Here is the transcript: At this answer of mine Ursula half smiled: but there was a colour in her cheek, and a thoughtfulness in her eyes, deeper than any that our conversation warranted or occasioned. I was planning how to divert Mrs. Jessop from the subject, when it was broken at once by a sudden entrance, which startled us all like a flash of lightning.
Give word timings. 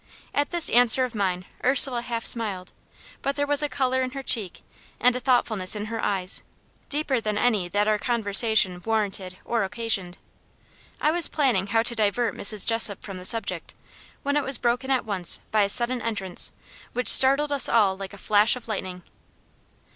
At 0.33 0.49
this 0.49 0.67
answer 0.71 1.05
of 1.05 1.13
mine 1.13 1.45
Ursula 1.63 2.01
half 2.01 2.25
smiled: 2.25 2.71
but 3.21 3.35
there 3.35 3.45
was 3.45 3.61
a 3.61 3.69
colour 3.69 4.01
in 4.01 4.09
her 4.13 4.23
cheek, 4.23 4.63
and 4.99 5.15
a 5.15 5.19
thoughtfulness 5.19 5.75
in 5.75 5.85
her 5.85 6.03
eyes, 6.03 6.41
deeper 6.89 7.21
than 7.21 7.37
any 7.37 7.67
that 7.69 7.87
our 7.87 7.99
conversation 7.99 8.81
warranted 8.83 9.37
or 9.45 9.61
occasioned. 9.63 10.17
I 10.99 11.11
was 11.11 11.27
planning 11.29 11.67
how 11.67 11.83
to 11.83 11.93
divert 11.93 12.35
Mrs. 12.35 12.65
Jessop 12.65 13.03
from 13.03 13.17
the 13.19 13.25
subject, 13.25 13.75
when 14.23 14.35
it 14.35 14.43
was 14.43 14.57
broken 14.57 14.89
at 14.89 15.05
once 15.05 15.39
by 15.51 15.61
a 15.61 15.69
sudden 15.69 16.01
entrance, 16.01 16.51
which 16.93 17.07
startled 17.07 17.51
us 17.51 17.69
all 17.69 17.95
like 17.95 18.11
a 18.11 18.17
flash 18.17 18.55
of 18.55 18.67
lightning. 18.67 19.03